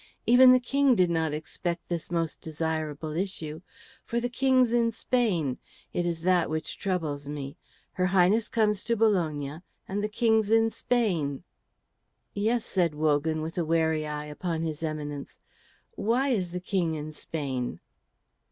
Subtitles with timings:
[0.25, 3.61] Even the King did not expect this most desirable issue.
[4.03, 5.59] For the King's in Spain.
[5.93, 7.55] It is that which troubles me.
[7.91, 11.43] Her Highness comes to Bologna, and the King's in Spain."
[12.33, 15.37] "Yes," said Wogan, with a wary eye upon his Eminence.
[15.93, 17.79] "Why is the King in Spain?"